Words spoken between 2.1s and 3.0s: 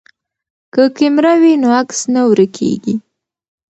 نه ورکیږي.